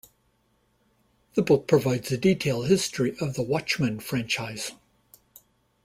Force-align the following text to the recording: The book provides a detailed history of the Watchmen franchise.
The 1.35 1.43
book 1.43 1.67
provides 1.67 2.11
a 2.11 2.17
detailed 2.17 2.67
history 2.69 3.15
of 3.19 3.35
the 3.35 3.43
Watchmen 3.43 3.99
franchise. 3.99 4.71